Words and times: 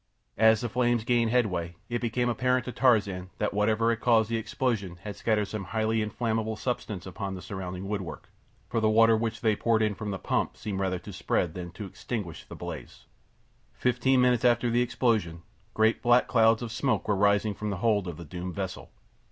As 0.39 0.61
the 0.61 0.67
flames 0.67 1.03
gained 1.03 1.29
headway 1.29 1.75
it 1.87 2.01
became 2.01 2.27
apparent 2.27 2.65
to 2.65 2.71
Tarzan 2.71 3.29
that 3.37 3.53
whatever 3.53 3.91
had 3.91 3.99
caused 3.99 4.31
the 4.31 4.35
explosion 4.37 4.95
had 5.03 5.15
scattered 5.15 5.45
some 5.47 5.65
highly 5.65 6.01
inflammable 6.01 6.55
substance 6.55 7.05
upon 7.05 7.35
the 7.35 7.41
surrounding 7.43 7.87
woodwork, 7.87 8.31
for 8.67 8.79
the 8.79 8.89
water 8.89 9.15
which 9.15 9.41
they 9.41 9.55
poured 9.55 9.83
in 9.83 9.93
from 9.93 10.09
the 10.09 10.17
pump 10.17 10.57
seemed 10.57 10.79
rather 10.79 10.97
to 10.97 11.13
spread 11.13 11.53
than 11.53 11.69
to 11.73 11.85
extinguish 11.85 12.45
the 12.45 12.55
blaze. 12.55 13.05
Fifteen 13.73 14.21
minutes 14.21 14.43
after 14.43 14.71
the 14.71 14.81
explosion 14.81 15.43
great, 15.75 16.01
black 16.01 16.27
clouds 16.27 16.63
of 16.63 16.71
smoke 16.71 17.07
were 17.07 17.15
rising 17.15 17.53
from 17.53 17.69
the 17.69 17.77
hold 17.77 18.07
of 18.07 18.17
the 18.17 18.25
doomed 18.25 18.55
vessel. 18.55 18.89